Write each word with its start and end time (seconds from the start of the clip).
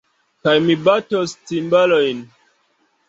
Kaj 0.45 0.53
mi 0.67 0.77
batos 0.87 1.35
timbalojn. 1.51 2.25